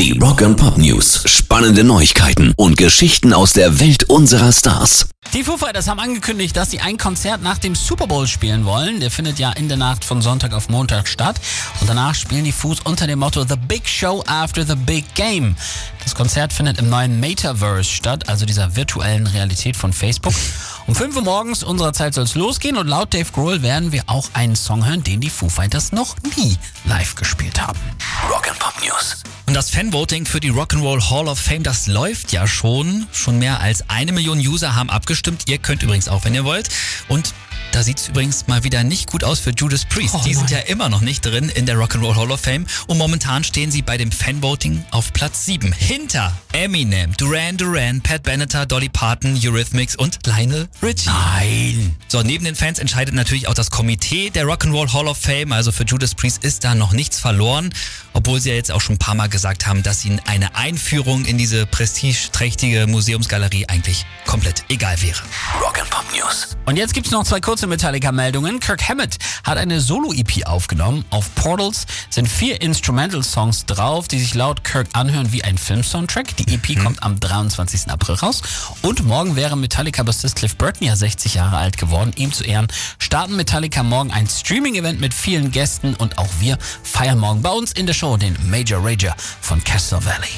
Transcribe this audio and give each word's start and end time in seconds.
Die 0.00 0.18
Rock 0.18 0.40
and 0.40 0.56
Pop 0.56 0.78
News. 0.78 1.24
Spannende 1.26 1.84
Neuigkeiten 1.84 2.54
und 2.56 2.78
Geschichten 2.78 3.34
aus 3.34 3.52
der 3.52 3.80
Welt 3.80 4.04
unserer 4.04 4.50
Stars. 4.50 5.10
Die 5.34 5.44
Foo 5.44 5.58
Fighters 5.58 5.88
haben 5.88 6.00
angekündigt, 6.00 6.56
dass 6.56 6.70
sie 6.70 6.80
ein 6.80 6.96
Konzert 6.96 7.42
nach 7.42 7.58
dem 7.58 7.74
Super 7.74 8.06
Bowl 8.06 8.26
spielen 8.26 8.64
wollen. 8.64 9.00
Der 9.00 9.10
findet 9.10 9.38
ja 9.38 9.52
in 9.52 9.68
der 9.68 9.76
Nacht 9.76 10.06
von 10.06 10.22
Sonntag 10.22 10.54
auf 10.54 10.70
Montag 10.70 11.06
statt. 11.06 11.38
Und 11.82 11.90
danach 11.90 12.14
spielen 12.14 12.44
die 12.44 12.50
Foos 12.50 12.78
unter 12.82 13.06
dem 13.06 13.18
Motto 13.18 13.44
The 13.46 13.56
Big 13.68 13.86
Show 13.86 14.24
After 14.26 14.64
the 14.64 14.74
Big 14.74 15.04
Game. 15.14 15.54
Das 16.02 16.14
Konzert 16.14 16.54
findet 16.54 16.78
im 16.78 16.88
neuen 16.88 17.20
Metaverse 17.20 17.84
statt, 17.84 18.26
also 18.26 18.46
dieser 18.46 18.76
virtuellen 18.76 19.26
Realität 19.26 19.76
von 19.76 19.92
Facebook. 19.92 20.32
Um 20.86 20.94
5 20.94 21.14
Uhr 21.16 21.22
morgens 21.22 21.62
unserer 21.62 21.92
Zeit 21.92 22.14
soll 22.14 22.24
es 22.24 22.34
losgehen 22.34 22.78
und 22.78 22.86
laut 22.86 23.12
Dave 23.12 23.30
Grohl 23.32 23.60
werden 23.60 23.92
wir 23.92 24.04
auch 24.06 24.30
einen 24.32 24.56
Song 24.56 24.86
hören, 24.86 25.04
den 25.04 25.20
die 25.20 25.28
Foo 25.28 25.50
Fighters 25.50 25.92
noch 25.92 26.16
nie 26.38 26.56
live 26.86 27.16
gespielt 27.16 27.60
haben. 27.60 27.78
Rock 28.30 28.48
and 28.48 28.58
Pop 28.58 28.82
News. 28.82 29.22
Und 29.50 29.54
das 29.54 29.70
Fanvoting 29.70 30.26
für 30.26 30.38
die 30.38 30.52
Rock'n'Roll 30.52 31.10
Hall 31.10 31.26
of 31.26 31.36
Fame, 31.36 31.64
das 31.64 31.88
läuft 31.88 32.30
ja 32.30 32.46
schon. 32.46 33.08
Schon 33.10 33.40
mehr 33.40 33.58
als 33.58 33.90
eine 33.90 34.12
Million 34.12 34.38
User 34.38 34.76
haben 34.76 34.90
abgestimmt. 34.90 35.48
Ihr 35.48 35.58
könnt 35.58 35.82
übrigens 35.82 36.08
auch, 36.08 36.24
wenn 36.24 36.36
ihr 36.36 36.44
wollt. 36.44 36.68
Und 37.08 37.34
da 37.72 37.82
sieht 37.82 37.98
es 37.98 38.08
übrigens 38.08 38.46
mal 38.46 38.64
wieder 38.64 38.82
nicht 38.82 39.10
gut 39.10 39.24
aus 39.24 39.38
für 39.38 39.50
Judas 39.50 39.84
Priest. 39.84 40.14
Oh 40.14 40.22
die 40.24 40.34
sind 40.34 40.50
nein. 40.50 40.62
ja 40.66 40.72
immer 40.72 40.88
noch 40.88 41.00
nicht 41.00 41.24
drin 41.24 41.48
in 41.48 41.66
der 41.66 41.76
Rock'n'Roll 41.76 42.16
Hall 42.16 42.30
of 42.30 42.40
Fame. 42.40 42.66
Und 42.86 42.98
momentan 42.98 43.44
stehen 43.44 43.70
sie 43.70 43.82
bei 43.82 43.96
dem 43.96 44.10
Fanvoting 44.10 44.84
auf 44.90 45.12
Platz 45.12 45.44
7. 45.46 45.72
Hinter 45.72 46.36
Eminem, 46.52 47.16
Duran 47.16 47.56
Duran, 47.56 48.00
Pat 48.00 48.22
Benatar, 48.22 48.66
Dolly 48.66 48.88
Parton, 48.88 49.38
Eurythmics 49.40 49.96
und 49.96 50.18
Lionel 50.26 50.68
Richie. 50.82 51.08
Nein. 51.08 51.96
So, 52.08 52.22
neben 52.22 52.44
den 52.44 52.56
Fans 52.56 52.78
entscheidet 52.78 53.14
natürlich 53.14 53.46
auch 53.48 53.54
das 53.54 53.70
Komitee 53.70 54.30
der 54.30 54.46
Rock'n'Roll 54.46 54.92
Hall 54.92 55.06
of 55.06 55.18
Fame. 55.18 55.52
Also 55.52 55.70
für 55.72 55.84
Judas 55.84 56.14
Priest 56.14 56.44
ist 56.44 56.64
da 56.64 56.74
noch 56.74 56.92
nichts 56.92 57.18
verloren, 57.20 57.72
obwohl 58.12 58.40
sie 58.40 58.50
ja 58.50 58.56
jetzt 58.56 58.72
auch 58.72 58.80
schon 58.80 58.96
ein 58.96 58.98
paar 58.98 59.14
Mal 59.14 59.28
gesagt 59.28 59.66
haben, 59.66 59.82
dass 59.82 60.04
ihnen 60.04 60.20
eine 60.26 60.56
Einführung 60.56 61.24
in 61.24 61.38
diese 61.38 61.66
prestigeträchtige 61.66 62.86
Museumsgalerie 62.86 63.66
eigentlich 63.68 64.04
komplett 64.26 64.64
egal 64.68 65.00
wäre. 65.02 65.20
Rock 65.60 65.78
and 65.80 65.90
Pop 65.90 66.04
News. 66.12 66.56
Und 66.66 66.76
jetzt 66.76 66.94
gibt's 66.94 67.10
noch 67.10 67.24
zwei 67.24 67.40
kurze 67.40 67.59
Metallica-Meldungen. 67.66 68.60
Kirk 68.60 68.88
Hammett 68.88 69.18
hat 69.44 69.58
eine 69.58 69.80
Solo-EP 69.80 70.46
aufgenommen. 70.46 71.04
Auf 71.10 71.34
Portals 71.34 71.86
sind 72.08 72.28
vier 72.28 72.60
Instrumental-Songs 72.62 73.66
drauf, 73.66 74.08
die 74.08 74.18
sich 74.18 74.34
laut 74.34 74.64
Kirk 74.64 74.88
anhören 74.92 75.32
wie 75.32 75.44
ein 75.44 75.58
Film-Soundtrack. 75.58 76.36
Die 76.36 76.54
EP 76.54 76.82
kommt 76.82 77.02
am 77.02 77.18
23. 77.20 77.90
April 77.90 78.14
raus. 78.16 78.42
Und 78.82 79.04
morgen 79.04 79.36
wäre 79.36 79.56
Metallica-Bassist 79.56 80.36
Cliff 80.36 80.56
Burton 80.56 80.86
ja 80.86 80.96
60 80.96 81.34
Jahre 81.34 81.58
alt 81.58 81.76
geworden. 81.76 82.12
Ihm 82.16 82.32
zu 82.32 82.44
Ehren 82.44 82.68
starten 82.98 83.36
Metallica 83.36 83.82
morgen 83.82 84.10
ein 84.12 84.28
Streaming-Event 84.28 85.00
mit 85.00 85.12
vielen 85.12 85.50
Gästen 85.50 85.94
und 85.94 86.18
auch 86.18 86.30
wir 86.38 86.58
feiern 86.82 87.18
morgen 87.18 87.42
bei 87.42 87.50
uns 87.50 87.72
in 87.72 87.86
der 87.86 87.94
Show 87.94 88.16
den 88.16 88.36
Major 88.48 88.84
Rager 88.84 89.14
von 89.40 89.62
Castle 89.64 90.04
Valley. 90.04 90.30